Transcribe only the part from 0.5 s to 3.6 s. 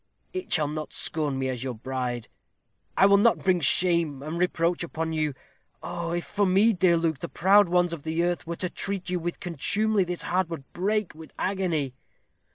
shall not scorn me as your bride. I will not bring